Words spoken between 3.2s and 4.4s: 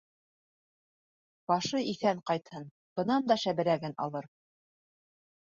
да шәберәген алыр!